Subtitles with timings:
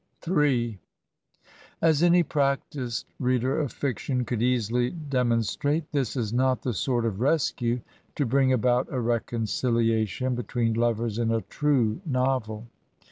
[0.25, 0.79] "in
[1.79, 7.05] As any practised reader of fiction could easily de monstrate, this is not the sort
[7.05, 7.81] of rescue
[8.15, 12.65] to bring about a reconciliation between lovers in a trtie novel.